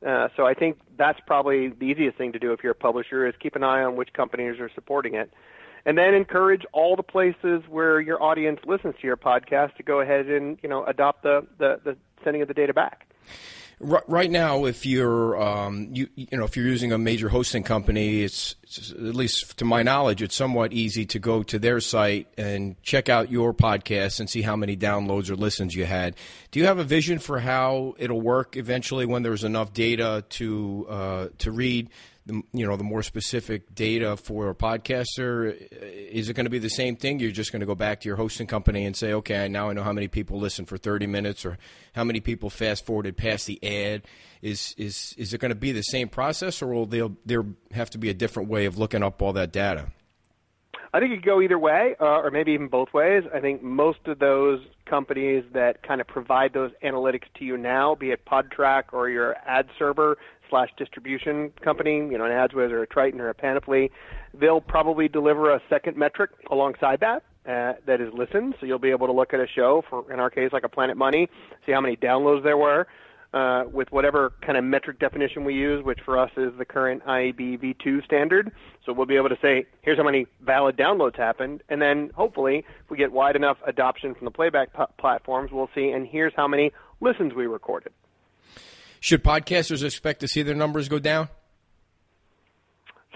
Uh, 0.06 0.28
so 0.37 0.46
I 0.46 0.52
think 0.52 0.78
that's 0.98 1.19
probably 1.26 1.69
the 1.69 1.87
easiest 1.87 2.19
thing 2.19 2.32
to 2.32 2.38
do 2.38 2.52
if 2.52 2.62
you're 2.62 2.72
a 2.72 2.75
publisher 2.75 3.26
is 3.26 3.34
keep 3.40 3.56
an 3.56 3.64
eye 3.64 3.82
on 3.82 3.96
which 3.96 4.12
companies 4.12 4.60
are 4.60 4.70
supporting 4.75 5.14
it, 5.14 5.32
and 5.87 5.97
then 5.97 6.15
encourage 6.15 6.67
all 6.73 6.97
the 6.97 7.03
places 7.03 7.62
where 7.71 8.00
your 8.00 8.23
audience 8.23 8.61
listens 8.67 8.97
to 9.00 9.06
your 9.06 9.17
podcast 9.17 9.77
to 9.77 9.83
go 9.83 10.00
ahead 10.00 10.27
and 10.27 10.59
you 10.62 10.69
know 10.69 10.85
adopt 10.85 11.23
the 11.23 11.47
the, 11.59 11.81
the 11.85 11.97
sending 12.23 12.43
of 12.43 12.49
the 12.49 12.55
data 12.55 12.75
back. 12.75 13.06
Right 13.79 14.31
now, 14.31 14.65
if 14.65 14.87
you're 14.87 15.41
um, 15.41 15.91
you 15.93 16.09
you 16.15 16.27
know 16.33 16.44
if 16.44 16.56
you're 16.56 16.67
using 16.67 16.93
a 16.93 16.99
major 16.99 17.29
hosting 17.29 17.62
company, 17.62 18.23
it's, 18.23 18.56
it's, 18.62 18.91
at 18.91 19.15
least 19.15 19.59
to 19.59 19.67
my 19.67 19.83
knowledge, 19.83 20.23
it's 20.23 20.35
somewhat 20.35 20.73
easy 20.73 21.05
to 21.06 21.19
go 21.19 21.43
to 21.43 21.59
their 21.59 21.79
site 21.81 22.27
and 22.39 22.82
check 22.82 23.11
out 23.11 23.31
your 23.31 23.53
podcast 23.53 24.19
and 24.19 24.31
see 24.31 24.41
how 24.41 24.56
many 24.56 24.79
downloads 24.79 25.29
or 25.29 25.37
listens 25.37 25.75
you 25.75 25.84
had. 25.84 26.17
Do 26.53 26.58
you 26.58 26.65
have 26.65 26.79
a 26.79 26.84
vision 26.84 27.19
for 27.19 27.39
how 27.39 27.94
it'll 27.99 28.20
work 28.22 28.56
eventually 28.56 29.05
when 29.05 29.22
there's 29.22 29.44
enough 29.44 29.75
data 29.75 30.25
to 30.31 30.87
uh, 30.89 31.29
to 31.39 31.51
read? 31.53 31.91
The 32.27 32.43
you 32.53 32.67
know 32.67 32.77
the 32.77 32.85
more 32.85 33.03
specific 33.03 33.75
data 33.75 34.17
for 34.17 34.51
a 34.51 34.55
podcaster 34.55 35.53
uh, 35.53 35.77
is 35.81 36.29
it 36.29 36.35
going 36.35 36.45
to 36.45 36.51
be 36.51 36.59
the 36.59 36.69
same 36.69 36.97
thing? 36.97 37.21
You're 37.21 37.31
just 37.31 37.53
going 37.53 37.61
to 37.61 37.67
go 37.67 37.75
back 37.75 38.01
to 38.01 38.09
your 38.09 38.17
hosting 38.17 38.47
company 38.47 38.85
and 38.85 38.97
say 38.97 39.13
okay 39.15 39.49
now 39.49 39.71
i 39.71 39.73
know 39.73 39.83
how 39.83 39.93
many 39.93 40.09
people 40.09 40.39
listen 40.39 40.67
for 40.67 40.77
30 40.77 41.06
minutes 41.06 41.45
or 41.47 41.59
how 41.95 42.05
many 42.05 42.21
people 42.21 42.51
fast 42.51 42.85
forwarded 42.85 43.17
past 43.17 43.47
the 43.47 43.63
ad? 43.65 44.03
Is 44.43 44.75
is 44.77 45.15
is 45.17 45.33
it 45.33 45.39
going 45.39 45.51
to 45.51 45.55
be 45.55 45.73
the 45.73 45.83
same 45.83 46.09
process 46.09 46.61
or 46.61 46.67
will 46.67 46.87
there 47.25 47.45
have 47.73 47.91
to 47.91 47.99
be 47.99 48.11
a 48.11 48.15
different 48.15 48.49
way 48.49 48.67
of 48.67 48.77
looking 48.77 49.03
up 49.03 49.23
all 49.23 49.33
that 49.33 49.53
data 49.53 49.87
I 50.96 51.00
think 51.00 51.12
it 51.12 51.17
could 51.17 51.26
go 51.26 51.43
either 51.43 51.58
way, 51.58 51.94
uh, 52.00 52.20
or 52.22 52.31
maybe 52.31 52.53
even 52.53 52.69
both 52.69 52.94
ways. 52.94 53.22
I 53.34 53.41
think 53.41 53.62
most 53.62 53.98
of 54.06 54.19
those 54.19 54.60
companies 54.86 55.44
that 55.53 55.82
kind 55.82 56.00
of 56.00 56.06
provide 56.06 56.55
those 56.55 56.70
analytics 56.82 57.24
to 57.38 57.44
you 57.44 57.58
now, 57.58 57.94
be 57.94 58.12
it 58.12 58.24
Podtrac 58.24 58.84
or 58.94 59.10
your 59.10 59.36
ad 59.46 59.69
server, 59.79 60.17
slash 60.48 60.70
distribution 60.79 61.53
company, 61.62 61.96
you 61.96 62.17
know, 62.17 62.24
an 62.24 62.31
AdsWizz 62.31 62.70
or 62.70 62.82
a 62.82 62.86
Triton 62.86 63.20
or 63.20 63.29
a 63.29 63.34
Panoply, 63.34 63.91
they'll 64.32 64.62
probably 64.62 65.06
deliver 65.06 65.55
a 65.55 65.60
second 65.69 65.98
metric 65.98 66.31
alongside 66.50 67.00
that. 67.00 67.22
Uh, 67.46 67.74
that 67.86 68.00
is 68.00 68.12
listened, 68.15 68.55
so 68.58 68.67
you'll 68.67 68.79
be 68.79 68.91
able 68.91 69.06
to 69.06 69.12
look 69.12 69.32
at 69.34 69.38
a 69.38 69.46
show 69.46 69.84
for, 69.88 70.10
in 70.10 70.19
our 70.19 70.31
case, 70.31 70.50
like 70.53 70.65
a 70.65 70.69
Planet 70.69 70.96
Money, 70.96 71.29
see 71.65 71.72
how 71.72 71.81
many 71.81 71.94
downloads 71.94 72.43
there 72.43 72.56
were, 72.56 72.88
uh, 73.36 73.64
with 73.70 73.93
whatever 73.93 74.32
kind 74.40 74.56
of 74.56 74.64
metric 74.64 74.98
definition 74.98 75.44
we 75.44 75.52
use, 75.52 75.84
which 75.84 75.98
for 76.02 76.19
us 76.19 76.31
is 76.38 76.52
the 76.56 76.64
current 76.64 77.05
IAB 77.05 77.60
v2 77.60 78.02
standard. 78.02 78.50
So 78.84 78.94
we'll 78.94 79.05
be 79.05 79.16
able 79.16 79.28
to 79.28 79.36
say, 79.43 79.66
here's 79.82 79.98
how 79.98 80.05
many 80.05 80.26
valid 80.40 80.78
downloads 80.78 81.19
happened, 81.19 81.62
and 81.69 81.82
then 81.82 82.10
hopefully, 82.14 82.64
if 82.82 82.90
we 82.90 82.96
get 82.96 83.12
wide 83.12 83.36
enough 83.36 83.58
adoption 83.66 84.14
from 84.14 84.24
the 84.24 84.31
playback 84.31 84.74
p- 84.74 84.84
platforms, 84.98 85.50
we'll 85.52 85.69
see, 85.74 85.90
and 85.90 86.06
here's 86.06 86.32
how 86.34 86.48
many 86.48 86.72
listens 87.02 87.34
we 87.34 87.46
recorded. 87.46 87.93
Should 89.00 89.22
podcasters 89.22 89.84
expect 89.84 90.20
to 90.20 90.28
see 90.28 90.40
their 90.40 90.55
numbers 90.55 90.88
go 90.88 90.98
down? 90.98 91.28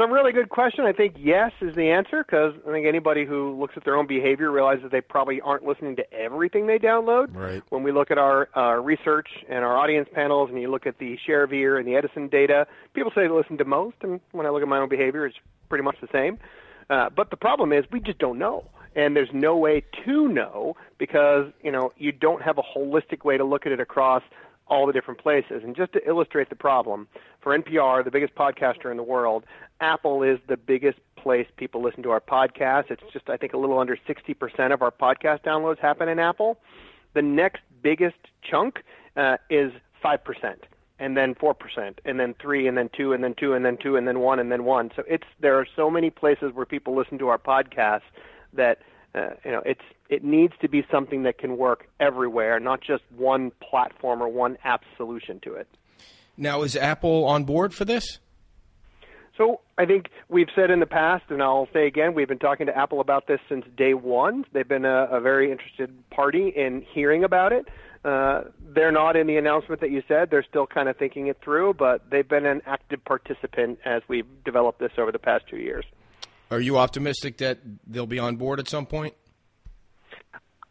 A 0.01 0.07
really 0.07 0.33
good 0.33 0.49
question. 0.49 0.85
I 0.85 0.93
think 0.93 1.17
yes 1.19 1.53
is 1.61 1.75
the 1.75 1.91
answer 1.91 2.25
because 2.25 2.55
I 2.67 2.73
think 2.73 2.87
anybody 2.87 3.25
who 3.25 3.59
looks 3.59 3.75
at 3.77 3.85
their 3.85 3.97
own 3.97 4.07
behavior 4.07 4.51
realizes 4.51 4.91
they 4.91 5.01
probably 5.01 5.41
aren't 5.41 5.65
listening 5.65 5.97
to 5.97 6.13
everything 6.13 6.67
they 6.67 6.79
download. 6.79 7.35
Right. 7.35 7.63
When 7.71 7.83
we 7.83 7.93
look 7.93 8.11
at 8.11 8.19
our 8.19 8.49
uh, 8.57 8.81
research 8.81 9.29
and 9.49 9.65
our 9.65 9.77
audience 9.77 10.09
panels, 10.13 10.51
and 10.51 10.61
you 10.61 10.71
look 10.71 10.87
at 10.87 10.99
the 10.99 11.17
share 11.27 11.43
of 11.43 11.53
ear 11.53 11.79
and 11.79 11.87
the 11.87 11.95
Edison 11.95 12.29
data, 12.29 12.67
people 12.95 13.13
say 13.15 13.23
they 13.23 13.29
listen 13.29 13.59
to 13.59 13.65
most, 13.65 13.97
and 14.03 14.21
when 14.33 14.47
I 14.47 14.51
look 14.51 14.63
at 14.63 14.69
my 14.69 14.79
own 14.79 14.89
behavior, 14.89 15.27
it's 15.27 15.37
pretty 15.69 15.85
much 15.85 15.97
the 16.01 16.09
same. 16.13 16.39
Uh, 16.89 17.09
but 17.15 17.31
the 17.31 17.37
problem 17.37 17.73
is 17.73 17.85
we 17.93 18.01
just 18.01 18.19
don't 18.19 18.39
know 18.39 18.65
and 18.97 19.15
there's 19.15 19.31
no 19.33 19.57
way 19.57 19.85
to 20.05 20.29
know 20.29 20.77
because 20.99 21.47
you 21.63 21.71
know 21.71 21.93
you 21.97 22.13
don't 22.13 22.43
have 22.43 22.59
a 22.59 22.63
holistic 22.63 23.25
way 23.25 23.37
to 23.37 23.45
look 23.45 23.67
at 23.67 23.73
it 23.73 23.81
across 23.81 24.23
all 24.71 24.87
the 24.87 24.93
different 24.93 25.21
places. 25.21 25.63
And 25.65 25.77
just 25.77 25.93
to 25.93 26.09
illustrate 26.09 26.49
the 26.49 26.57
problem, 26.57 27.09
for 27.43 27.57
NPR, 27.59 28.05
the 28.05 28.11
biggest 28.11 28.35
podcaster 28.35 28.91
in 28.91 28.97
the 28.97 29.03
world, 29.03 29.45
Apple 29.81 30.23
is 30.23 30.39
the 30.49 30.57
biggest 30.57 30.99
place 31.17 31.47
people 31.57 31.83
listen 31.83 32.03
to 32.05 32.11
our 32.11 32.21
podcast. 32.21 32.91
It's 32.91 33.03
just, 33.13 33.29
I 33.29 33.37
think, 33.37 33.53
a 33.53 33.59
little 33.59 33.79
under 33.79 33.97
60% 33.97 34.73
of 34.73 34.81
our 34.81 34.91
podcast 34.91 35.43
downloads 35.43 35.79
happen 35.81 36.09
in 36.09 36.19
Apple. 36.19 36.59
The 37.15 37.23
next 37.23 37.63
biggest 37.83 38.17
chunk 38.49 38.85
uh, 39.17 39.37
is 39.51 39.73
5%, 40.05 40.19
and 41.01 41.17
then 41.17 41.35
4%, 41.35 41.55
and 42.05 42.21
then 42.21 42.35
3, 42.41 42.69
and 42.69 42.79
then 42.79 42.91
2, 42.97 43.13
and 43.13 43.25
then 43.25 43.35
2, 43.35 43.55
and 43.55 43.65
then 43.65 43.77
2, 43.77 43.97
and 43.97 44.07
then 44.07 44.21
1, 44.21 44.39
and 44.39 44.53
then 44.53 44.65
1. 44.65 44.93
So 44.95 45.03
it's 45.09 45.27
there 45.41 45.59
are 45.59 45.67
so 45.75 45.91
many 45.91 46.11
places 46.11 46.53
where 46.55 46.65
people 46.65 46.97
listen 46.97 47.19
to 47.19 47.29
our 47.29 47.39
podcast 47.39 48.03
that 48.53 48.79
uh, 49.15 49.31
you 49.45 49.51
know, 49.51 49.63
it's 49.65 49.81
it 50.09 50.25
needs 50.25 50.53
to 50.61 50.69
be 50.69 50.85
something 50.91 51.23
that 51.25 51.39
can 51.39 51.57
work 51.57 51.89
everywhere, 51.99 52.61
not 52.61 52.81
just 52.81 53.03
one 53.17 53.53
platform 53.61 54.23
or 54.23 54.29
one 54.29 54.57
app 54.65 54.83
solution 54.97 55.41
to 55.41 55.55
it. 55.55 55.69
Now, 56.37 56.63
is 56.63 56.77
Apple 56.77 57.25
on 57.25 57.45
board 57.45 57.75
for 57.75 57.85
this? 57.85 58.19
So 59.37 59.61
I 59.79 59.87
think 59.87 60.11
we've 60.29 60.49
said 60.55 60.71
in 60.71 60.81
the 60.81 60.87
past, 60.87 61.25
and 61.31 61.43
I'll 61.43 61.69
say 61.73 61.87
again, 61.87 62.15
we've 62.15 62.29
been 62.29 62.39
talking 62.39 62.67
to 62.67 62.77
Apple 62.77 63.01
about 63.01 63.27
this 63.27 63.41
since 63.49 63.65
day 63.77 63.95
one. 63.95 64.45
They've 64.53 64.69
been 64.69 64.85
a, 64.85 65.07
a 65.11 65.21
very 65.21 65.51
interested 65.51 65.91
party 66.11 66.53
in 66.55 66.85
hearing 66.93 67.25
about 67.25 67.53
it. 67.53 67.67
Uh, 68.05 68.43
they're 68.75 68.93
not 68.93 69.17
in 69.17 69.27
the 69.27 69.37
announcement 69.37 69.81
that 69.81 69.91
you 69.91 70.03
said. 70.09 70.31
They're 70.31 70.45
still 70.49 70.67
kind 70.67 70.89
of 70.89 70.97
thinking 70.97 71.27
it 71.29 71.39
through, 71.43 71.75
but 71.75 72.09
they've 72.11 72.29
been 72.29 72.47
an 72.47 72.63
active 72.67 73.05
participant 73.05 73.79
as 73.85 74.03
we've 74.09 74.27
developed 74.45 74.79
this 74.79 74.93
over 74.99 75.13
the 75.13 75.19
past 75.19 75.45
two 75.49 75.59
years. 75.59 75.85
Are 76.51 76.61
you 76.61 76.79
optimistic 76.79 77.39
that 77.39 77.59
they'll 77.87 78.07
be 78.07 78.19
on 78.19 78.37
board 78.37 78.59
at 78.59 78.69
some 78.69 78.87
point? 78.87 79.15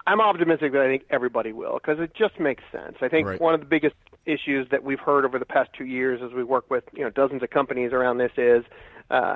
I'm 0.05 0.21
optimistic 0.21 0.71
that 0.74 0.81
I 0.81 0.88
think 0.88 1.03
everybody 1.09 1.53
will 1.53 1.75
because 1.75 2.00
it 2.00 2.13
just 2.15 2.39
makes 2.39 2.63
sense. 2.71 2.98
I 3.01 3.09
think 3.09 3.27
right. 3.27 3.39
one 3.39 3.53
of 3.53 3.59
the 3.59 3.65
biggest 3.65 3.95
issues 4.25 4.67
that 4.71 4.83
we've 4.83 5.00
heard 5.00 5.24
over 5.24 5.38
the 5.38 5.45
past 5.45 5.69
two 5.77 5.86
years 5.86 6.21
as 6.24 6.33
we 6.33 6.43
work 6.43 6.69
with 6.69 6.83
you 6.93 7.03
know 7.03 7.09
dozens 7.09 7.43
of 7.43 7.50
companies 7.51 7.93
around 7.93 8.17
this 8.17 8.31
is 8.36 8.63
uh, 9.12 9.36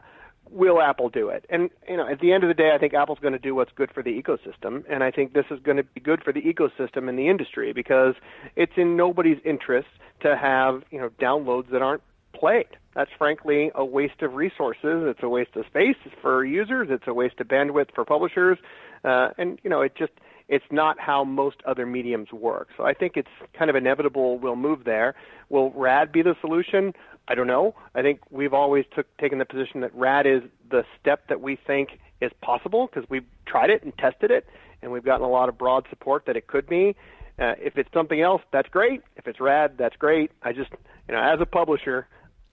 will 0.50 0.82
Apple 0.82 1.10
do 1.10 1.30
it? 1.30 1.46
And 1.50 1.70
you 1.88 1.98
know, 1.98 2.08
at 2.08 2.20
the 2.20 2.34
end 2.34 2.44
of 2.44 2.48
the 2.48 2.54
day, 2.54 2.72
I 2.74 2.78
think 2.78 2.94
Apple's 2.94 3.20
going 3.20 3.34
to 3.34 3.40
do 3.40 3.56
what's 3.56 3.72
good 3.76 3.92
for 3.94 4.02
the 4.02 4.22
ecosystem, 4.22 4.84
and 4.90 5.04
I 5.04 5.12
think 5.12 5.34
this 5.34 5.46
is 5.52 5.60
going 5.60 5.78
to 5.78 5.84
be 5.84 6.02
good 6.02 6.24
for 6.24 6.34
the 6.34 6.42
ecosystem 6.42 7.08
and 7.08 7.18
the 7.18 7.30
industry 7.30 7.74
because 7.74 8.16
it's 8.56 8.74
in 8.76 8.96
nobody's 8.96 9.40
interest 9.46 9.90
to 10.22 10.36
have 10.36 10.84
you 10.92 11.00
know 11.00 11.10
downloads 11.22 11.70
that 11.72 11.82
aren't 11.82 12.02
played. 12.34 12.68
That's 12.96 13.12
frankly 13.18 13.72
a 13.74 13.84
waste 13.84 14.22
of 14.22 14.34
resources. 14.34 15.04
It's 15.08 15.24
a 15.24 15.30
waste 15.30 15.56
of 15.56 15.66
space 15.66 15.96
for 16.22 16.46
users. 16.46 16.90
It's 16.92 17.08
a 17.08 17.13
waste 17.13 17.40
of 17.40 17.48
bandwidth 17.48 17.94
for 17.96 18.06
publishers, 18.06 18.58
uh, 19.04 19.30
and 19.38 19.60
you 19.63 19.70
know 19.70 19.82
it 19.82 19.96
just 19.96 20.12
it's 20.50 20.66
not 20.72 21.00
how 21.00 21.24
most 21.24 21.58
other 21.66 21.86
mediums 21.86 22.32
work. 22.32 22.68
So 22.78 22.84
I 22.84 22.94
think 22.94 23.13
it's 23.16 23.30
kind 23.58 23.70
of 23.70 23.75
inevitable 23.75 24.38
we'll 24.38 24.56
move 24.56 24.84
there. 24.84 25.16
Will 25.50 25.72
RAD 25.72 26.12
be 26.12 26.22
the 26.22 26.36
solution? 26.42 26.94
I 27.28 27.36
don't 27.36 27.48
know. 27.48 27.75
I 27.96 28.02
think 28.02 28.20
we've 28.30 28.54
always 28.54 28.86
took, 28.94 29.06
taken 29.18 29.40
the 29.40 29.46
position 29.46 29.82
that 29.82 29.96
RAD 29.96 30.28
is 30.28 30.42
the 30.70 30.84
step 31.00 31.28
that 31.30 31.42
we 31.42 31.56
think 31.56 32.00
is 32.20 32.32
possible 32.42 32.88
because 32.88 33.10
we've 33.10 33.25
tried 33.46 33.70
it 33.70 33.84
and 33.84 33.98
tested 33.98 34.32
it, 34.32 34.46
and 34.82 34.92
we've 34.92 35.06
gotten 35.06 35.25
a 35.25 35.30
lot 35.30 35.48
of 35.48 35.58
broad 35.58 35.86
support 35.90 36.25
that 36.25 36.36
it 36.36 36.48
could 36.48 36.68
be. 36.68 36.96
Uh, 37.40 37.54
if 37.58 37.78
it's 37.78 37.90
something 37.94 38.22
else, 38.22 38.42
that's 38.52 38.70
great. 38.70 39.02
If 39.16 39.28
it's 39.28 39.40
RAD, 39.40 39.78
that's 39.78 39.96
great. 39.96 40.32
I 40.44 40.52
just, 40.52 40.70
you 41.08 41.16
know, 41.16 41.22
as 41.22 41.40
a 41.42 41.46
publisher, 41.46 42.08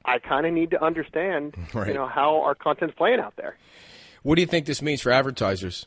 I 0.05 0.19
kind 0.19 0.47
of 0.47 0.53
need 0.53 0.71
to 0.71 0.83
understand, 0.83 1.55
right. 1.75 1.89
you 1.89 1.95
know, 1.95 2.07
how 2.07 2.43
our 2.43 2.55
content's 2.55 2.95
playing 2.97 3.21
out 3.21 3.35
there. 3.37 3.57
What 4.23 4.35
do 4.35 4.43
you 4.43 4.47
think 4.47 4.67
this 4.67 4.83
means 4.83 5.01
for 5.01 5.11
advertisers? 5.11 5.87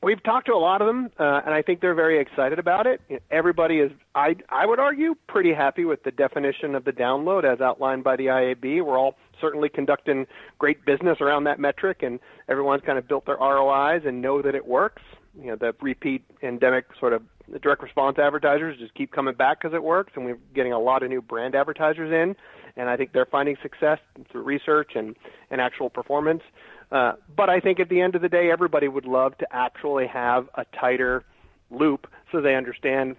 We've 0.00 0.22
talked 0.22 0.46
to 0.46 0.52
a 0.52 0.58
lot 0.58 0.80
of 0.80 0.86
them, 0.86 1.10
uh, 1.18 1.40
and 1.44 1.52
I 1.52 1.62
think 1.62 1.80
they're 1.80 1.94
very 1.94 2.20
excited 2.20 2.60
about 2.60 2.86
it. 2.86 3.00
Everybody 3.32 3.80
is, 3.80 3.90
I, 4.14 4.36
I 4.48 4.64
would 4.64 4.78
argue, 4.78 5.16
pretty 5.26 5.52
happy 5.52 5.84
with 5.84 6.04
the 6.04 6.12
definition 6.12 6.76
of 6.76 6.84
the 6.84 6.92
download 6.92 7.44
as 7.44 7.60
outlined 7.60 8.04
by 8.04 8.14
the 8.14 8.26
IAB. 8.26 8.84
We're 8.84 8.96
all 8.96 9.16
certainly 9.40 9.68
conducting 9.68 10.26
great 10.58 10.84
business 10.84 11.20
around 11.20 11.44
that 11.44 11.58
metric, 11.58 12.02
and 12.02 12.20
everyone's 12.48 12.82
kind 12.86 12.96
of 12.96 13.08
built 13.08 13.26
their 13.26 13.38
ROIs 13.38 14.02
and 14.06 14.22
know 14.22 14.40
that 14.40 14.54
it 14.54 14.66
works. 14.66 15.02
You 15.36 15.48
know, 15.48 15.56
the 15.56 15.74
repeat 15.80 16.22
endemic 16.42 16.86
sort 17.00 17.12
of 17.12 17.22
direct 17.62 17.82
response 17.82 18.18
advertisers 18.18 18.78
just 18.78 18.94
keep 18.94 19.12
coming 19.12 19.34
back 19.34 19.60
because 19.60 19.74
it 19.74 19.82
works, 19.82 20.12
and 20.16 20.24
we're 20.24 20.38
getting 20.54 20.72
a 20.72 20.78
lot 20.78 21.02
of 21.02 21.08
new 21.08 21.22
brand 21.22 21.54
advertisers 21.54 22.10
in, 22.12 22.36
and 22.76 22.88
I 22.88 22.96
think 22.96 23.12
they're 23.12 23.26
finding 23.26 23.56
success 23.62 23.98
through 24.30 24.42
research 24.42 24.92
and, 24.94 25.16
and 25.50 25.60
actual 25.60 25.90
performance. 25.90 26.42
Uh, 26.90 27.12
but 27.36 27.50
I 27.50 27.60
think 27.60 27.80
at 27.80 27.88
the 27.88 28.00
end 28.00 28.14
of 28.14 28.22
the 28.22 28.28
day, 28.28 28.50
everybody 28.50 28.88
would 28.88 29.04
love 29.04 29.36
to 29.38 29.46
actually 29.50 30.06
have 30.06 30.48
a 30.54 30.64
tighter 30.78 31.24
loop 31.70 32.06
so 32.32 32.40
they 32.40 32.54
understand 32.54 33.16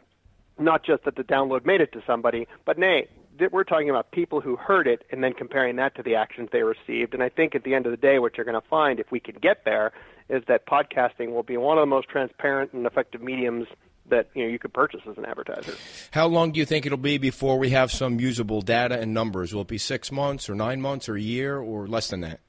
not 0.58 0.84
just 0.84 1.06
that 1.06 1.16
the 1.16 1.24
download 1.24 1.66
made 1.66 1.82
it 1.82 1.92
to 1.94 2.02
somebody, 2.06 2.48
but 2.66 2.78
nay, 2.78 3.08
we're 3.52 3.64
talking 3.64 3.90
about 3.90 4.12
people 4.12 4.42
who 4.42 4.58
heard 4.58 4.88
it 4.88 5.04
and 5.12 5.24
then 5.24 5.34
comparing 5.34 5.78
that 5.78 5.96
to 5.96 6.04
the 6.04 6.16
actions 6.16 6.50
they 6.52 6.64
received. 6.64 7.14
And 7.14 7.24
I 7.24 7.30
think 7.30 7.56
at 7.56 7.64
the 7.64 7.74
end 7.74 7.86
of 7.86 7.92
the 7.92 7.98
day, 7.98 8.20
what 8.20 8.36
you're 8.38 8.46
going 8.46 8.60
to 8.60 8.68
find, 8.68 9.00
if 9.00 9.12
we 9.12 9.20
can 9.20 9.36
get 9.36 9.64
there, 9.64 9.94
is 10.30 10.44
that 10.48 10.68
podcasting 10.68 11.32
will 11.32 11.44
be 11.44 11.58
one 11.58 11.78
of 11.78 11.82
the 11.82 11.88
most 11.88 12.10
transparent 12.10 12.74
and 12.74 12.86
effective 12.86 13.22
mediums 13.22 13.68
that 14.10 14.30
you 14.34 14.44
know 14.44 14.50
you 14.50 14.60
could 14.60 14.74
purchase 14.74 15.02
as 15.10 15.18
an 15.18 15.26
advertiser. 15.26 15.74
How 16.12 16.28
long 16.28 16.52
do 16.52 16.60
you 16.60 16.66
think 16.66 16.86
it'll 16.86 16.98
be 16.98 17.18
before 17.18 17.58
we 17.58 17.70
have 17.72 17.92
some 17.92 18.20
usable 18.20 18.62
data 18.62 19.00
and 19.00 19.14
numbers? 19.14 19.54
Will 19.54 19.62
it 19.62 19.68
be 19.68 19.78
six 19.78 20.12
months 20.12 20.50
or 20.50 20.56
nine 20.56 20.82
months 20.82 21.10
or 21.10 21.16
a 21.16 21.22
year 21.22 21.58
or 21.58 21.88
less 21.88 22.10
than 22.10 22.22
that? 22.22 22.40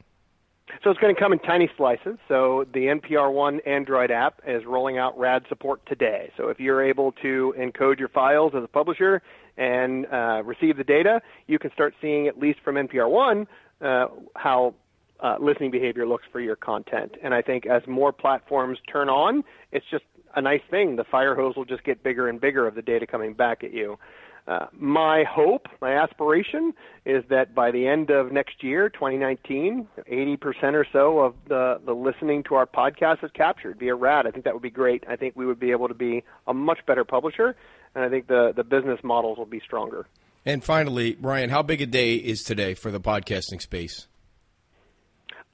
So 0.83 0.91
it's 0.91 1.01
going 1.01 1.15
to 1.15 1.21
come 1.21 1.33
in 1.33 1.39
tiny 1.41 1.69
slices. 1.77 2.17
So 2.29 2.65
the 2.73 2.87
NPR 2.87 3.33
One 3.33 3.61
Android 3.67 4.11
app 4.11 4.41
is 4.47 4.65
rolling 4.65 4.99
out 4.99 5.19
RAD 5.19 5.45
support 5.49 5.85
today. 5.87 6.33
So 6.37 6.49
if 6.49 6.61
you're 6.61 6.83
able 6.83 7.13
to 7.23 7.55
encode 7.59 7.99
your 7.99 8.09
files 8.09 8.53
as 8.57 8.65
a 8.65 8.69
publisher 8.69 9.21
and 9.57 10.07
uh, 10.07 10.43
receive 10.45 10.77
the 10.77 10.85
data, 10.85 11.21
you 11.47 11.59
can 11.59 11.71
start 11.73 11.95
seeing 12.01 12.29
at 12.29 12.39
least 12.39 12.61
from 12.65 12.77
NPR 12.77 13.11
One 13.11 13.47
uh, 13.81 14.07
how 14.37 14.75
uh, 15.23 15.37
listening 15.41 15.71
behavior 15.71 16.07
looks 16.07 16.25
for 16.33 16.41
your 16.41 16.57
content. 16.57 17.17
And 17.23 17.35
I 17.35 17.43
think 17.43 17.67
as 17.67 17.83
more 17.87 18.13
platforms 18.13 18.79
turn 18.91 19.09
on, 19.09 19.45
it's 19.73 19.87
just 19.91 20.05
a 20.35 20.41
nice 20.41 20.63
thing. 20.71 20.97
The 20.97 21.05
fire 21.05 21.35
hose 21.35 21.57
will 21.57 21.65
just 21.65 21.85
get 21.85 22.03
bigger 22.03 22.29
and 22.29 22.41
bigger 22.41 22.67
of 22.67 22.75
the 22.75 22.83
data 22.83 23.07
coming 23.07 23.35
back 23.35 23.65
at 23.65 23.73
you. 23.73 23.99
Uh, 24.47 24.67
my 24.73 25.23
hope, 25.25 25.67
my 25.81 25.93
aspiration, 25.93 26.73
is 27.05 27.23
that 27.29 27.55
by 27.55 27.71
the 27.71 27.87
end 27.87 28.11
of 28.11 28.33
next 28.33 28.65
year, 28.65 28.89
2019, 28.89 29.87
80% 30.11 30.75
or 30.75 30.87
so 30.93 31.21
of 31.21 31.35
the, 31.47 31.81
the 31.85 31.93
listening 31.93 32.43
to 32.45 32.55
our 32.55 32.67
podcast 32.67 33.23
is 33.23 33.31
captured 33.33 33.79
via 33.79 33.95
RAD. 33.95 34.27
I 34.27 34.31
think 34.31 34.45
that 34.45 34.55
would 34.55 34.63
be 34.63 34.71
great. 34.71 35.05
I 35.09 35.17
think 35.17 35.37
we 35.37 35.47
would 35.47 35.61
be 35.61 35.71
able 35.71 35.89
to 35.89 35.95
be 35.95 36.25
a 36.47 36.55
much 36.55 36.79
better 36.87 37.05
publisher, 37.05 37.55
and 37.95 38.05
I 38.05 38.09
think 38.09 38.27
the, 38.27 38.53
the 38.57 38.65
business 38.65 38.99
models 39.05 39.39
will 39.39 39.47
be 39.47 39.61
stronger. 39.61 40.07
And 40.45 40.65
finally, 40.65 41.15
Bryan, 41.15 41.51
how 41.51 41.63
big 41.63 41.83
a 41.83 41.87
day 41.87 42.15
is 42.15 42.43
today 42.43 42.75
for 42.75 42.91
the 42.91 43.01
podcasting 43.01 43.61
space? 43.61 44.09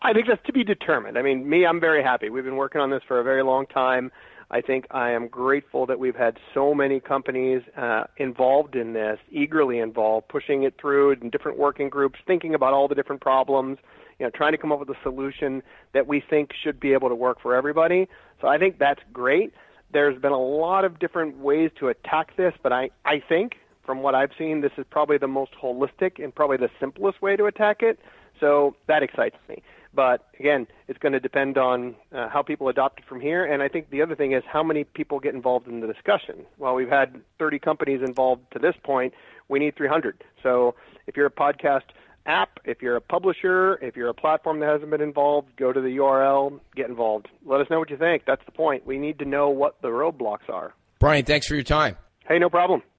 I 0.00 0.12
think 0.12 0.26
that's 0.28 0.44
to 0.46 0.52
be 0.52 0.62
determined. 0.62 1.18
I 1.18 1.22
mean, 1.22 1.48
me, 1.48 1.66
I'm 1.66 1.80
very 1.80 2.02
happy. 2.02 2.30
We've 2.30 2.44
been 2.44 2.56
working 2.56 2.80
on 2.80 2.90
this 2.90 3.02
for 3.08 3.18
a 3.18 3.24
very 3.24 3.42
long 3.42 3.66
time. 3.66 4.12
I 4.50 4.60
think 4.60 4.86
I 4.90 5.10
am 5.10 5.26
grateful 5.26 5.86
that 5.86 5.98
we've 5.98 6.14
had 6.14 6.38
so 6.54 6.72
many 6.72 7.00
companies 7.00 7.62
uh, 7.76 8.04
involved 8.16 8.76
in 8.76 8.92
this, 8.92 9.18
eagerly 9.30 9.80
involved, 9.80 10.28
pushing 10.28 10.62
it 10.62 10.74
through 10.80 11.12
in 11.12 11.30
different 11.30 11.58
working 11.58 11.88
groups, 11.88 12.20
thinking 12.26 12.54
about 12.54 12.72
all 12.72 12.86
the 12.86 12.94
different 12.94 13.20
problems, 13.20 13.78
you 14.18 14.26
know, 14.26 14.30
trying 14.30 14.52
to 14.52 14.58
come 14.58 14.70
up 14.70 14.78
with 14.78 14.88
a 14.88 14.96
solution 15.02 15.62
that 15.94 16.06
we 16.06 16.22
think 16.30 16.50
should 16.62 16.78
be 16.78 16.92
able 16.92 17.08
to 17.08 17.14
work 17.14 17.40
for 17.42 17.56
everybody. 17.56 18.08
So 18.40 18.46
I 18.46 18.56
think 18.56 18.78
that's 18.78 19.00
great. 19.12 19.52
There's 19.92 20.20
been 20.20 20.32
a 20.32 20.38
lot 20.38 20.84
of 20.84 20.98
different 20.98 21.38
ways 21.38 21.70
to 21.80 21.88
attack 21.88 22.36
this, 22.36 22.52
but 22.62 22.72
I, 22.72 22.90
I 23.04 23.22
think 23.28 23.56
from 23.86 24.02
what 24.02 24.14
I've 24.14 24.32
seen, 24.36 24.60
this 24.60 24.72
is 24.76 24.84
probably 24.90 25.16
the 25.16 25.28
most 25.28 25.52
holistic 25.62 26.22
and 26.22 26.34
probably 26.34 26.56
the 26.56 26.68
simplest 26.80 27.22
way 27.22 27.36
to 27.36 27.46
attack 27.46 27.78
it. 27.80 27.98
So 28.40 28.76
that 28.88 29.02
excites 29.02 29.36
me. 29.48 29.62
But 29.94 30.26
again, 30.38 30.66
it's 30.88 30.98
going 30.98 31.14
to 31.14 31.20
depend 31.20 31.56
on 31.56 31.94
uh, 32.14 32.28
how 32.28 32.42
people 32.42 32.68
adopt 32.68 33.00
it 33.00 33.06
from 33.08 33.20
here. 33.20 33.46
And 33.46 33.62
I 33.62 33.68
think 33.68 33.88
the 33.88 34.02
other 34.02 34.14
thing 34.14 34.32
is 34.32 34.42
how 34.46 34.62
many 34.62 34.84
people 34.84 35.20
get 35.20 35.34
involved 35.34 35.68
in 35.68 35.80
the 35.80 35.86
discussion. 35.86 36.44
While 36.58 36.74
we've 36.74 36.90
had 36.90 37.18
30 37.38 37.58
companies 37.60 38.02
involved 38.06 38.42
to 38.52 38.58
this 38.58 38.74
point, 38.84 39.14
we 39.48 39.58
need 39.58 39.74
300. 39.74 40.22
So 40.42 40.74
if 41.06 41.16
you're 41.16 41.26
a 41.26 41.30
podcast 41.30 41.84
app, 42.26 42.58
if 42.64 42.82
you're 42.82 42.96
a 42.96 43.00
publisher, 43.00 43.76
if 43.82 43.96
you're 43.96 44.10
a 44.10 44.14
platform 44.14 44.60
that 44.60 44.68
hasn't 44.68 44.90
been 44.90 45.00
involved, 45.00 45.56
go 45.56 45.72
to 45.72 45.80
the 45.80 45.96
URL, 45.96 46.60
get 46.74 46.88
involved. 46.88 47.28
Let 47.46 47.60
us 47.60 47.68
know 47.70 47.78
what 47.78 47.88
you 47.88 47.96
think. 47.96 48.24
That's 48.26 48.44
the 48.44 48.52
point. 48.52 48.84
We 48.86 48.98
need 48.98 49.18
to 49.20 49.24
know 49.24 49.48
what 49.48 49.80
the 49.80 49.88
roadblocks 49.88 50.50
are. 50.50 50.74
Bryan, 50.98 51.24
thanks 51.24 51.46
for 51.46 51.54
your 51.54 51.64
time. 51.64 51.96
Hey, 52.28 52.38
no 52.38 52.50
problem. 52.50 52.82